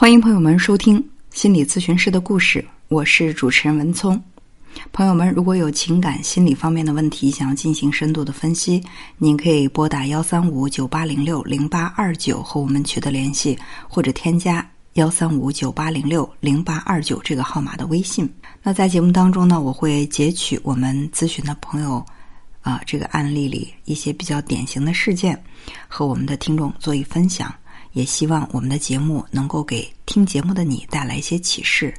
[0.00, 4.22] 欢迎朋友们收听心理咨询师的故事，我是主持人文聪。
[4.92, 8.80] 朋友们，如果有情感心理方面的问题，想要进行深度的分析，
[9.16, 13.58] 您可以拨打幺三五九八零六零八二九和我们取得联系，
[13.88, 18.32] 或者添加幺三五九八零六零八二九这个号码的微信。
[18.62, 22.06] 那在节目当中呢，我会截取我们咨询的朋友
[22.60, 25.42] 啊这个案例里一些比较典型的事件，
[25.88, 27.52] 和我们的听众做一分享。
[27.98, 31.92] 也希望我们的节目能够给听节目的你带来一些启示。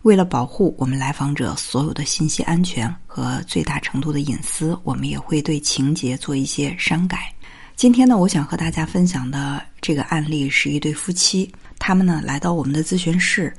[0.00, 7.30] 为了保护我们来访者所有的信息安全和最大程度的隐私，我们也会对情节做一些删改。
[7.76, 13.54] 今天呢，我想和大家分享的这个案例是一对夫妻，他们呢来到我们的咨询室，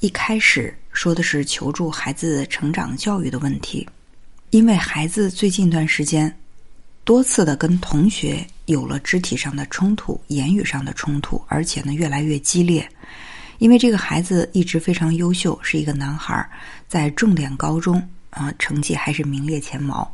[0.00, 3.88] 一开始说的是求助孩子成长教育的问题，
[4.50, 6.34] 因为孩子最近一段时间
[7.10, 12.88] 多次的跟同学有了肢体上的冲突、言语上的冲突，而且呢越来越激烈。
[13.58, 16.48] 因为这个孩子一直非常优秀，是一个男孩，
[16.86, 20.08] 在重点高中啊，成绩还是名列前茅，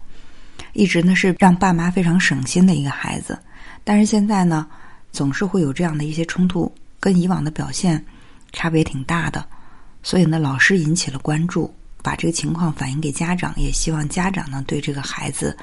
[0.72, 3.38] 一直呢是让爸妈非常省心的一个孩子。
[3.84, 4.66] 但是现在呢，
[5.12, 8.03] 总是会有这样的一些冲突，跟以往的表现
[8.55, 9.47] 差别挺大的。
[10.03, 11.70] 所以呢，老师引起了关注，
[12.03, 15.55] 把这个情况反映给家长，也希望家长呢对这个孩子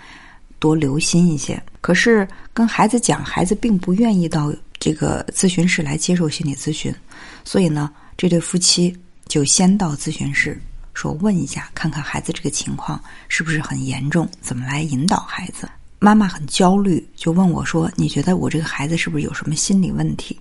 [0.63, 1.61] 多留心一些。
[1.81, 6.95] 可是跟孩子讲，孩子并不愿意到这个咨询室来接受心理咨询。
[7.43, 8.97] 所以呢，这对夫妻
[9.27, 10.57] 就先到咨询室，
[10.93, 12.97] 说问一下，看看孩子这个情况
[13.27, 15.67] 是不是很严重，怎么来引导孩子。
[15.99, 20.39] 妈妈很焦虑，就问我说：“你觉得我这个孩子是不是有什么心理问题？”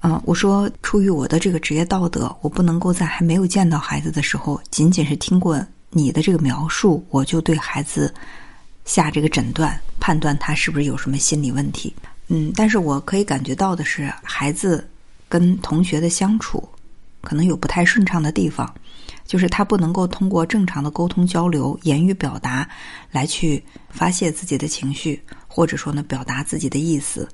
[0.00, 8.12] 啊，我说出于我的这个职业道德，我不能够在还没有见到孩子的时候，仅仅是听过你的这个描述，我就对孩子
[8.84, 11.94] 下这个诊断，判断他是不是有什么心理问题。
[12.28, 14.88] 嗯，但是我可以感觉到的是，孩子。
[15.28, 16.62] 跟同学的相处，
[17.22, 18.70] 可能有不太顺畅的地方，
[19.24, 22.68] 就是他不能够通过正常的沟通交流、言语表达
[23.10, 25.18] 来去发泄自己的情绪，
[25.48, 27.26] 或者说呢表达自己的意思。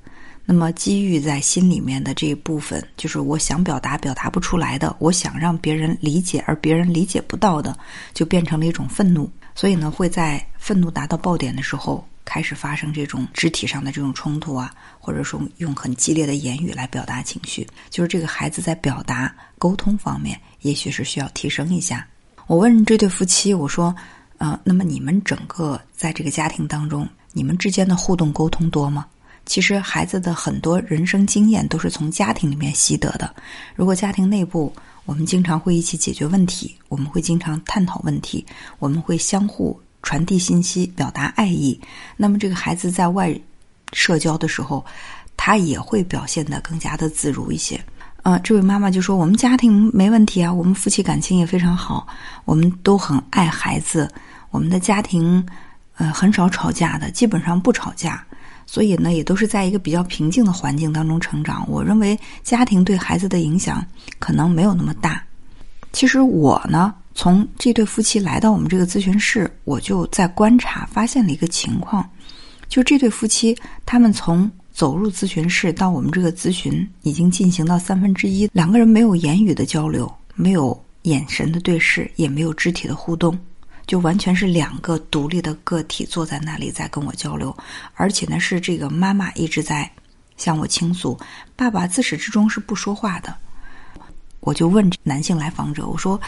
[0.51, 7.77] 那么积郁在心里面的这一部分，就是我想表达表达不出来的，我想让别人理解而别人理解不到的，
[8.15, 9.29] 就变成了一种愤怒。
[9.53, 12.03] 所以呢，会在愤怒达到爆点的时候。
[12.25, 22.07] 开始发生这种肢体上的这种冲突啊，或者说用很激烈的言语来表达情绪，就是这个孩子在表达沟通方面，也许是需要提升一下。
[22.45, 23.95] 我问这对夫妻，我说，
[24.37, 29.07] 呃，那么你们整个在这个家庭当中，你们之间的互动沟通多吗？
[29.49, 33.33] 其实孩子的很多人生经验都是从家庭里面习得的。
[33.75, 34.71] 如果家庭内部
[35.05, 38.45] 我们经常会一起解决问题，我们会经常探讨问题，
[38.77, 39.77] 我们会相互。
[40.01, 41.77] 传递信息，表达爱意，
[42.15, 43.37] 那么这个孩子在外
[43.91, 44.83] 社交的时候，
[45.35, 47.77] 他也会表现得更加的自如一些。
[48.23, 52.07] 呃，这位妈妈就说：“我们家庭没问题啊，我们夫妻感情也非常好，
[52.45, 54.09] 我们都很爱孩子，
[54.51, 55.45] 我们的家庭
[55.97, 58.25] 呃很少吵架的，基本上不吵架，
[58.71, 61.65] 所以呢也都是在一个比较平静的环境当中成长。
[61.67, 63.83] 我认为家庭对孩子的影响
[64.19, 65.23] 可能没有那么大。
[65.91, 72.07] 其实我呢。”从这对夫妻来到我们这个咨询室，我就在观察，发现了一个情况，
[72.69, 73.53] 就这对夫妻，
[73.85, 83.37] 他们从走入咨询室到我们这个咨询已经进行到三分之一，两个人没有言语的交流，没有眼神的对视，也没有肢体的互动，
[83.89, 87.57] 就完全是两个独立的个体坐在那里在跟我交流，
[87.95, 89.91] 而且呢是这个妈妈一直在
[90.37, 91.19] 向我倾诉，
[91.55, 93.35] 爸爸自始至终是不说话的。
[94.41, 96.21] 我就问男性来访者，我说。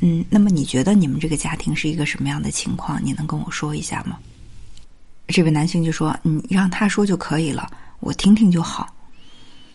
[0.00, 3.00] 嗯，那么你觉得你们这个家庭是一个什么样的情况？
[3.02, 4.18] 你能跟我说一下吗？
[5.28, 8.94] 这位男性就说：“你让他说就可以了，我听听就好。”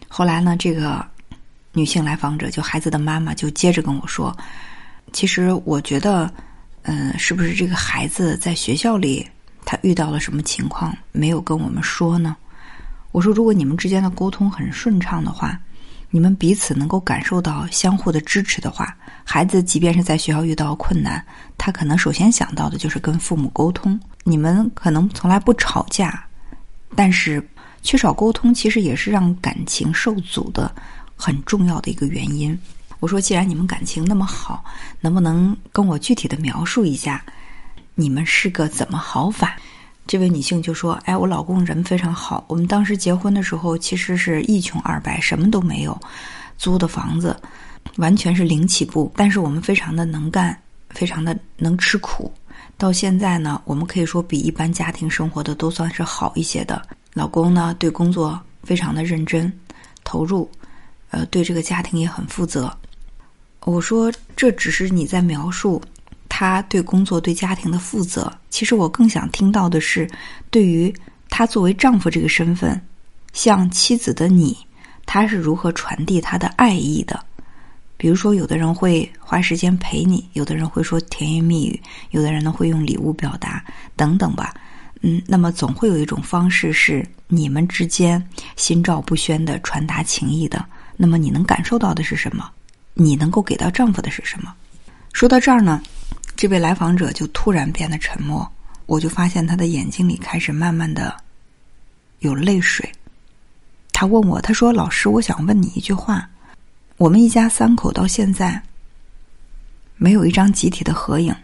[0.08, 1.04] 后来呢，这个
[1.74, 4.38] 女性来访者就孩子的妈妈就接着跟我说
[5.12, 6.32] ：“其实我觉得，
[6.84, 9.28] 嗯，是不是这个孩子在学校里
[9.66, 12.36] 他遇到了什么情况没有跟我们说呢？”
[13.12, 15.60] 我说：“如果你们之间的沟通很顺畅的话。”
[16.14, 21.26] 你们彼此能够感受到相互的支持的话，孩子即便是在学校遇到困难，
[21.58, 23.98] 他可能首先想到的就是跟父母沟通。
[24.26, 26.22] 你们可能从来不吵架，
[26.98, 27.42] 但是
[27.82, 30.70] 缺少沟通其实也是让感情受阻的
[31.16, 32.60] 很重要的一个原因。
[33.02, 34.64] 我说，既然你们感情那么好，
[35.00, 37.26] 能不能跟我具体的描述一下，
[37.96, 39.58] 你们是个怎么好法？
[40.06, 42.46] 这位女性就说：“哎，我老公人非常好。
[42.48, 46.00] 我们当时结婚的时候，其实是一穷二白，什么都没有，
[46.60, 47.36] 租的房子
[47.98, 49.12] 完全是零起步。
[49.16, 50.56] 但是我们非常的能干，
[50.92, 52.32] 非常的能吃苦。
[52.78, 56.80] 到现在呢，我们可以说比一般家庭生活的都算是好一些的。
[57.14, 59.52] 老公呢，对工作非常的认真
[60.04, 60.48] 投入，
[61.10, 62.72] 呃，对这个家庭也很负责。
[63.66, 65.82] 我说这只是你在描述
[66.28, 68.32] 他对工作、对家庭的负责。
[68.50, 70.10] 其实我更想听到的是，
[70.50, 70.94] 对于
[71.30, 72.80] 他作为丈夫这个身份，
[73.34, 74.58] 像妻子的你，
[75.06, 77.24] 他是如何传递他的爱意的？
[77.98, 81.80] 比如说，有的人会花时间陪你，有的人会说甜言蜜语，
[82.10, 83.64] 有的人呢会用礼物表达，
[83.96, 84.54] 等等吧。
[85.02, 90.66] 嗯，那么总会有一种方式是你们之间心照不宣的传达情谊的。
[90.98, 92.50] 那么你能感受到的是什么？
[92.94, 94.54] 你能够给到丈夫的是什么？
[95.14, 95.82] 说到这儿呢，
[96.36, 98.50] 这位来访者就突然变得沉默，
[98.86, 101.16] 我就发现他的眼睛里开始慢慢的
[102.20, 102.90] 有泪水。
[103.94, 106.28] 他问我，他说：“老师，我想问你一句话。
[106.98, 108.62] 我们一家三口到现在
[109.98, 111.36] 没有一张集体的合影，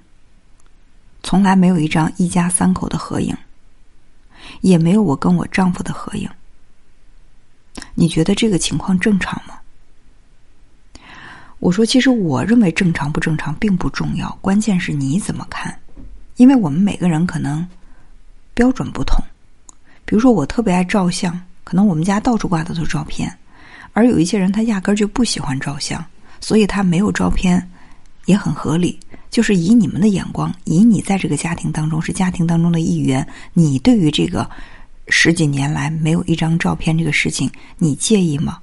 [1.23, 3.35] 从来没有一张一家三口的合影，
[4.61, 6.29] 也没有我跟我丈夫的合影。
[7.93, 9.59] 你觉得这个情况正常吗？”
[11.59, 15.75] 我说：“其实我认为正常不正常并不重要，关键是你怎么看。
[16.35, 17.67] 因为我们每个人可能
[18.53, 19.17] 标准不同。
[20.05, 23.27] 比如说，我特别爱照相，可能我们家到处挂的都是照片；
[23.93, 26.03] 而有一些人他压根儿就不喜欢照相，
[26.39, 27.67] 所以他没有照片
[28.25, 28.99] 也很合理。
[29.31, 34.47] 就是以你们的眼光，以你在这个家庭当中是家庭当中的一员，你对于这个
[35.09, 37.49] 十几年来没有一张照片这个事情，
[37.79, 38.59] 你介意吗？”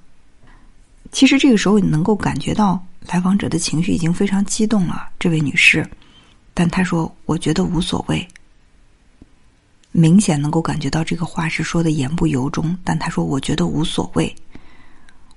[1.14, 5.08] 其实这个时候，你能够感觉到来访者的情绪已经非常激动了。
[5.16, 5.88] 这位女士，
[6.52, 8.26] 但她说：“我觉得无所谓。”
[9.92, 12.76] 明显能够感觉到这个话是说的言不由衷。
[12.82, 14.34] 但她说：“我觉得无所谓。”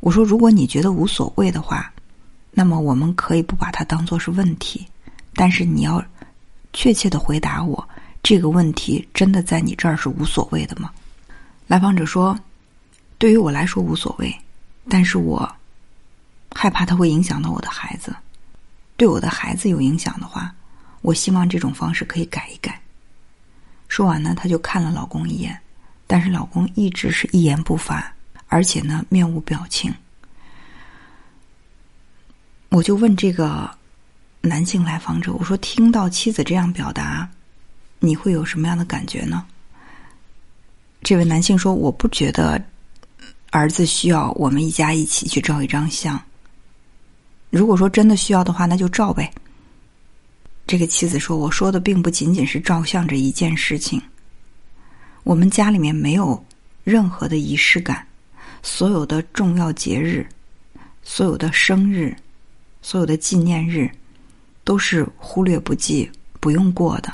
[0.01, 1.93] 我说：“如果你觉得无所谓的话，
[2.49, 4.83] 那么我们可以不把它当做是问题。
[5.35, 6.03] 但是你要
[6.73, 7.87] 确切的回答我，
[8.23, 10.89] 这个问题真的在你这儿是无所谓的吗？”
[11.67, 12.35] 来访者说
[13.19, 14.35] ：“对于我来说无所谓，
[14.89, 15.47] 但是我。”
[16.59, 18.15] 害怕他会影响到我的孩子，
[18.95, 20.51] 对我的孩子有影响的话，
[21.03, 22.81] 我希望这种方式可以改一改。
[23.87, 25.55] 说完呢，他就看了老公一眼，
[26.07, 28.11] 但是老公一直是一言不发，
[28.47, 29.93] 而且呢面无表情。
[32.69, 33.69] 我就问这个
[34.41, 37.29] 男性来访者：“我说，听到妻子这样表达，
[37.99, 39.45] 你会有什么样的感觉呢？”
[41.03, 42.59] 这位男性说：“我不觉得
[43.51, 46.19] 儿子需要我们一家一起去照一张相。”
[47.49, 49.31] 如果说真的需要的话，那就照呗。
[50.65, 54.01] 这个妻子说：“我说的并不仅仅是照相这一件事情。
[55.23, 56.45] 我们家里面没有
[56.83, 58.05] 任何的仪式感，
[58.61, 60.27] 所有的重要节日、
[61.03, 62.13] 所有的生日、
[62.81, 63.89] 所有的纪念日，
[64.65, 66.11] 都是忽略不计、
[66.41, 67.13] 不用过的。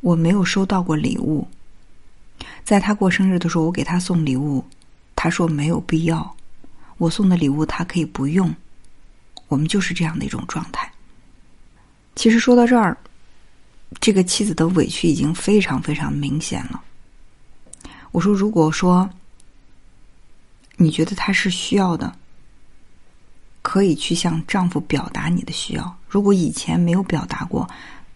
[0.00, 1.44] 我没有收到过礼物。
[2.62, 4.64] 在他过生日的时候，我给他送礼物，
[5.16, 6.32] 他说没有必要。
[6.96, 8.54] 我送的礼物他可以不用。”
[9.52, 10.90] 我们就是这样的一种状态。
[12.16, 12.96] 其实说到这儿，
[14.00, 16.82] 这个妻子的委屈已经非常非常明显了。
[18.12, 19.08] 我说，如果说
[20.76, 22.16] 你觉得他是需要的，
[23.60, 25.98] 可以去向丈夫表达你的需要。
[26.08, 27.68] 如果以前没有表达过，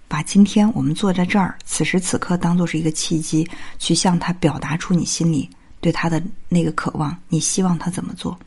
[0.08, 3.46] 把今天我们坐在这儿，此时此刻当做是一个契机，
[3.78, 5.50] 去向他表达出你心里
[5.82, 8.38] 对他的那个渴望，你希望他怎么做？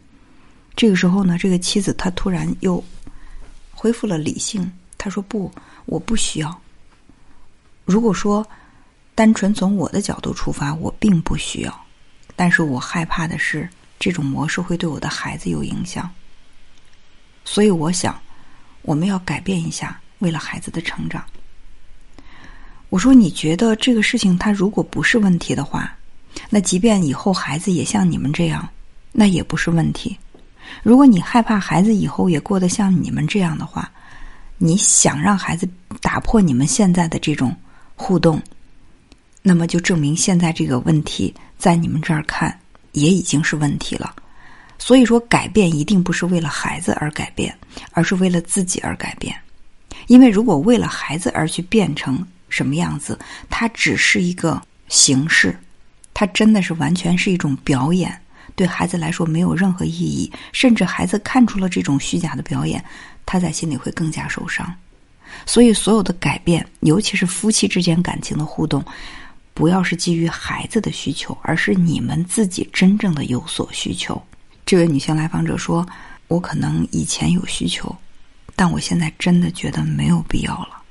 [0.79, 2.81] 这个时候呢，这个妻子她突然又
[3.73, 4.71] 恢复了理性。
[4.97, 5.51] 她说：“不，
[5.85, 6.57] 我不需要。
[7.83, 8.47] 如果说
[9.13, 11.85] 单纯从我的角度出发，我并不需要。
[12.33, 13.67] 但是我害怕的是
[13.99, 16.09] 这种模式会对我的孩子有影响。
[17.43, 18.17] 所以我想，
[18.83, 21.21] 我们要改变一下，为了孩子的成长。”
[22.87, 25.93] 我说：“你觉得这个事情，它如果不是问题的话，
[26.49, 28.65] 那即便以后孩子也像你们这样，
[29.11, 30.17] 那也不是问题。”
[30.83, 33.89] 如果你害怕孩子以后也过得像你们这样的话，
[34.57, 35.67] 你想让孩子
[36.01, 37.55] 打破你们现在的这种
[37.95, 38.41] 互动，
[39.41, 42.57] 那么就证明现在这个问题在你们这儿看
[42.91, 44.15] 也已经是问题了。
[44.77, 47.53] 所以说，改变一定不是为了孩子而改变，
[47.91, 49.35] 而是为了自己而改变。
[50.07, 55.57] 因为如果为了孩子而去变成什么样子，它只是一个形式，
[56.13, 58.17] 它真的是完全是一种表演。
[58.59, 62.83] 对孩子来说没有任何意义，甚至孩子看出了这种虚假的表演，
[63.25, 64.69] 他在心里会更加受伤。
[65.45, 68.83] 所以，所有的改变，尤其是夫妻之间感情的互动，
[69.53, 74.21] 不要是基于孩子的需求，而是你们自己真正的有所需求。
[74.65, 75.87] 这位女性来访者说
[76.27, 77.95] ：“我可能以前有需求，
[78.57, 80.81] 但我现在真的觉得没有必要了。”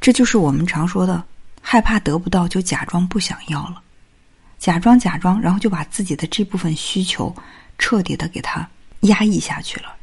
[0.00, 1.24] 这就是我们常说的，
[1.60, 3.82] 害怕得不到就假装不想要了。
[4.60, 7.34] 假装假装，然后就把自己的这部分需求
[7.78, 8.68] 彻底的给他
[9.00, 9.96] 压抑下去了。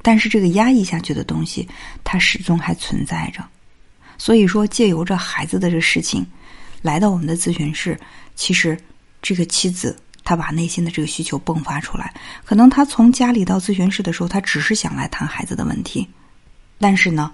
[0.00, 1.68] 但是这个压抑下去的东西，
[2.04, 3.44] 它始终还存在着。
[4.16, 6.24] 所以说，借由着孩子的这个事情，
[6.80, 7.98] 来到我们的咨询室，
[8.36, 8.78] 其实
[9.20, 12.14] 这个妻子她把内心的这个需求迸发出来。
[12.44, 16.06] 可能她从家里到咨询室的时候，她只是想来谈孩子的问题，
[16.78, 17.32] 但是呢，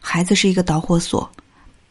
[0.00, 1.30] 孩子是一个导火索，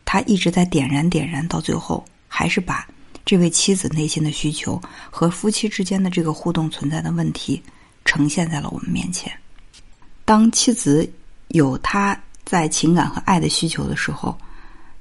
[0.03, 2.85] 他一直在点燃点燃，到最后还是把
[3.27, 7.61] 这位妻子内心的需求和夫妻之间的这个互动存在的问题
[8.05, 9.29] 呈现在了我们面前。
[10.23, 11.05] 当妻子
[11.49, 14.37] 有她在情感和爱的需求的时候，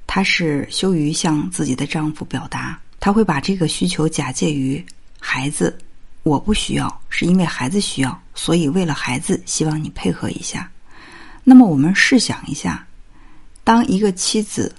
[0.05, 4.85] 她是羞于向自己的丈夫表达，她会把这个需求假借于
[5.17, 5.77] 孩子。
[6.23, 10.69] 我不需要，是因为孩子需要，所以为了孩子，希望你配合一下。
[11.45, 12.85] 那么，我们试想一下，
[13.63, 14.75] 当一个妻子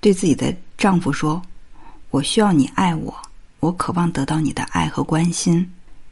[0.00, 1.42] 对自己的丈夫说
[2.10, 3.14] ：“我需要你爱我，
[3.60, 5.70] 我渴望得到你的爱和关心。”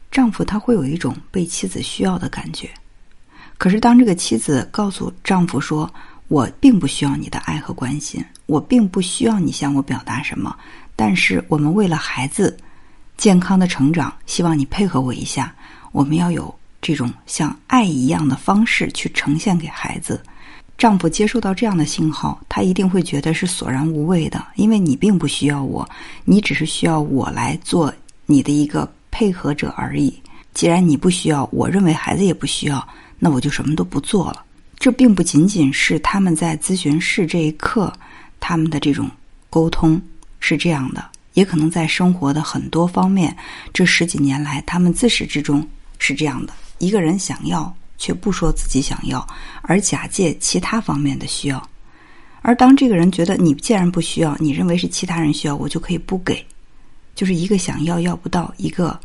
[0.09, 2.69] 丈夫他会有一种被妻子需要的感觉。
[3.57, 5.91] 可是，当这个妻子告诉丈夫说
[6.29, 10.55] ：“我并不需要你的爱和关心，我并不需要你向我表达什么，
[10.95, 12.55] 但是我们为了孩子
[13.17, 15.53] 健康的成长，希望你配合我一下。
[15.91, 20.21] 我们要有这种像爱一样的方式去呈现给孩子。”
[20.77, 25.87] 丈夫接受到这样的信号，他一定会觉得是索然无味的，因为你并不需要我，
[26.23, 27.91] 你只是需要我来做
[28.25, 30.13] 你的一个配合者而已。
[30.53, 32.87] 既然你不需要，我认为孩子也不需要。
[33.19, 34.45] 那我就什么都不做了。
[34.77, 37.91] 这并不仅仅是他们在咨询室这一刻，
[38.39, 39.09] 他们的这种
[39.49, 39.99] 沟通
[40.39, 41.03] 是这样的，
[41.33, 43.35] 也可能在生活的很多方面，
[43.73, 45.67] 这十几年来，他们自始至终
[45.97, 46.53] 是这样的。
[46.77, 49.25] 一个人想要，却不说自己想要，
[49.61, 51.69] 而假借其他方面的需要。
[52.41, 56.45] 而当这个人觉得你既然不需要，你认为是其他人需要，我就可以不给，
[57.15, 58.97] 就是一个想要要不到，一个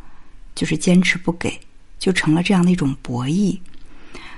[0.54, 1.58] 就是坚持不给，
[1.98, 3.58] 就成了这样的一种博弈。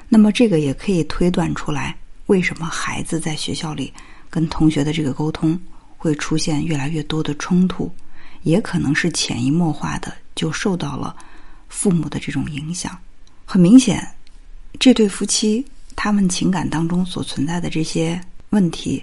[0.08, 1.96] 那么，这个也可以推断出来，
[2.26, 3.92] 为什么孩子在学校里
[4.30, 5.58] 跟同学的这个沟通
[5.99, 7.92] 会出现越来越多的冲突，
[8.42, 11.14] 也可能是潜移默化的就受到了
[11.68, 12.96] 父母的这种影响。
[13.44, 14.06] 很明显，
[14.78, 15.64] 这对夫妻
[15.97, 19.02] 他们情感当中所存在的这些问题，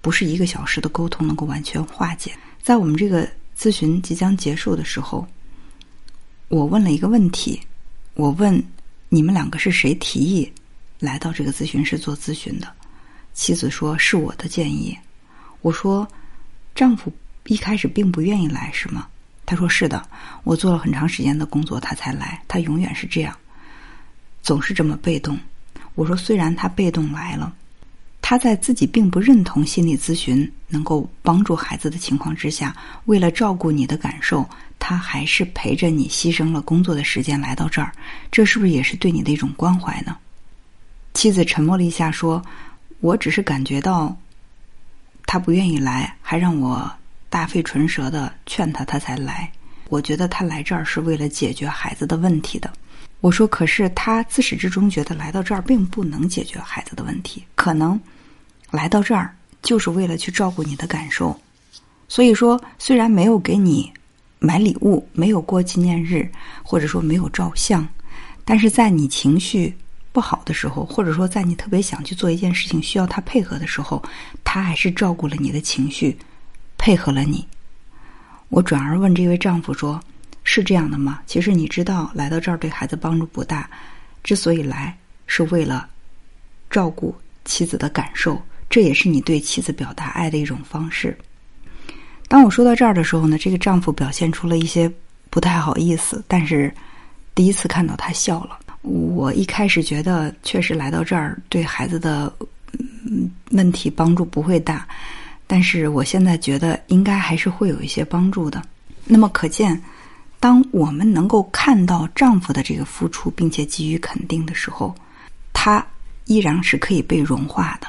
[0.00, 2.32] 不是一个小时的沟通能够完全化解。
[2.62, 3.28] 在我们这个
[3.58, 5.26] 咨询即将结束的时候，
[6.48, 7.60] 我问了一个问题，
[8.14, 8.62] 我问。
[9.14, 10.50] 你们两个是谁提议
[10.98, 12.72] 来到这个咨询室做咨询的？
[13.34, 14.96] 妻子说是我的建议。
[15.60, 16.08] 我说，
[16.74, 17.12] 丈夫
[17.44, 19.06] 一开始并不愿意来，是吗？
[19.44, 20.08] 他说是的，
[20.44, 22.42] 我做了很长时间的工作，他才来。
[22.48, 23.36] 他永远是这样，
[24.42, 25.38] 总是这么被动。
[25.94, 27.52] 我说，虽然他被动来了，
[28.20, 34.48] 他在自己并不认同心理咨询能够帮助孩子的情况之下，为了照顾你的感受。
[34.84, 37.92] 他还是陪着你，牺牲了工作的时间来到这儿，
[38.32, 40.16] 这是不是也是对你的一种关怀呢？
[41.14, 42.44] 妻子沉默了一下，说
[42.98, 44.16] ：“我只是感觉到
[45.24, 46.92] 他不愿意来，还让我
[47.30, 49.48] 大费唇舌的劝他，他才来。
[49.88, 52.68] 我觉得他来这儿是为了解决孩子的问题的。”
[53.22, 57.98] 我说：“可是他自始至终觉得来到这儿并不能解决孩子的问题，可能
[58.70, 61.34] 来到这儿就是为了去照顾你的感受。
[62.06, 63.90] 所以说，虽然没有给你。”
[64.44, 66.28] 买礼物没有过纪念日，
[66.64, 67.86] 或者说没有照相，
[68.44, 69.72] 但是在你情绪
[70.10, 74.02] 不好的时候，或者说在你特别想去做一件事情需要他配合的时候，
[74.42, 76.18] 他还是照顾了你的情绪，
[76.76, 77.46] 配合了你。
[78.48, 80.00] 我转而问这位丈夫说
[80.44, 81.20] ：“是这样的吗？
[81.26, 83.68] 其实你知道来到这儿对孩子帮助不大，
[84.22, 84.96] 之所以来
[85.26, 85.88] 是为了
[86.70, 91.16] 照顾妻子的感受，这也是你对妻子表达爱的一种方式。”
[92.28, 94.90] 当我说到这儿的时候呢，这个丈夫表现出了一些
[95.28, 96.72] 不太好意思，但是
[97.34, 98.58] 第一次看到他笑了。
[98.80, 102.34] 我一开始觉得确实来到这儿对孩子的
[103.50, 104.88] 问题帮助不会大，
[105.46, 108.62] 但是我现在觉得应该还是会有一些帮助的。
[109.04, 109.78] 那么可见，
[110.42, 114.92] 当我们能够看到丈夫的这个付出，并且给予肯定的时候，
[115.52, 115.86] 他
[116.24, 117.86] 依然是可以被融化的。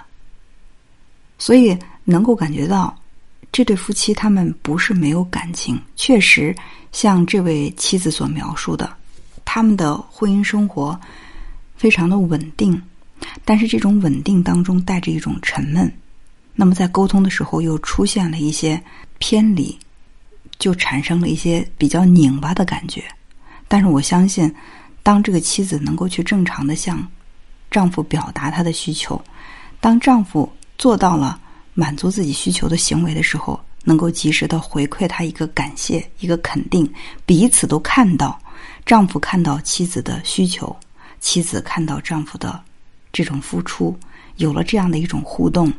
[1.39, 2.95] 所以能够感觉到。
[3.51, 6.55] 这对夫妻他们不是没有感情，确实
[6.91, 8.91] 像这位妻子所描述的，
[9.45, 10.99] 他们的婚姻生活
[11.75, 12.81] 非常的稳定，
[13.45, 15.91] 但是这种稳定当中带着一种沉闷。
[16.55, 18.81] 那么在沟通的时候又出现了一些
[19.19, 19.77] 偏离，
[20.59, 23.03] 就产生了一些比较拧巴的感觉。
[23.67, 24.53] 但是我相信，
[25.01, 27.05] 当这个妻子能够去正常的向
[27.71, 29.21] 丈夫表达她的需求，
[29.79, 31.39] 当丈夫做到了。
[31.75, 36.87] 满足自己需求的行为的时候，能够及时的回馈她一个感谢、一个肯定，
[37.25, 38.39] 彼此都看到
[38.85, 40.75] 丈夫看到妻子的需求，
[41.19, 42.63] 妻子看到丈夫的
[43.11, 43.97] 这种付出，
[44.35, 45.73] 有了这样的一种互动，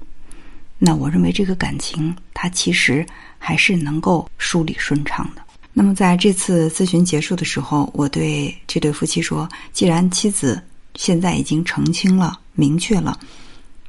[0.87, 3.07] 那我认为这个感情它其实
[3.38, 5.41] 还是能够梳理顺畅的。
[5.73, 10.62] 那么在这次咨询结束的时候，我对这对夫妻说：“既然妻子
[10.95, 13.19] 现在已经澄清了、明确了，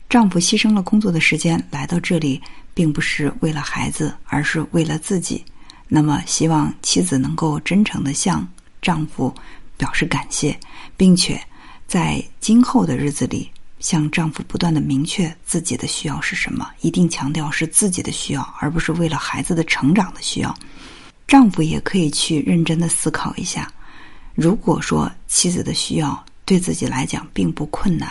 [0.10, 2.42] 丈夫牺牲了工作的时间来到这里，
[2.74, 5.44] 并不是为了孩子，而是为了自己。
[5.90, 8.48] 那么，希望妻子能够真诚的向。”
[8.82, 9.34] 丈夫
[9.78, 10.58] 表示感谢，
[10.96, 11.42] 并且
[11.88, 13.50] 在今后的日子里
[13.86, 20.52] 向丈夫不断的明确自己的需要是什么，一定强调是自己的需要，而不是为了孩子的成长的需要。
[21.28, 23.72] 丈夫也可以去认真的思考一下，
[24.34, 28.10] 如果说妻子的需要对自己来讲并不困难，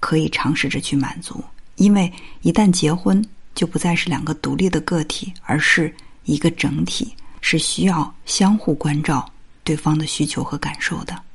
[0.00, 1.42] 可以尝试着去满足，
[1.76, 5.90] 因为一旦结婚，就不再是两个独立的个体，而是
[6.24, 9.26] 一个整体，是需要相互关照。
[9.64, 11.25] 对方的需求和感受的。